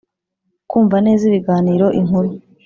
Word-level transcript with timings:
kumva 0.69 0.97
neza 1.05 1.23
ibiganiro, 1.29 1.85
inkuru, 1.99 2.29